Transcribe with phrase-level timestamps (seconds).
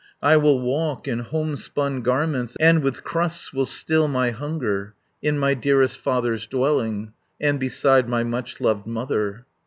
[0.23, 5.37] I will walk in home spun garments, And with crusts will still my hunger, In
[5.37, 9.45] my dearest father's dwelling, And beside my much loved mother.'"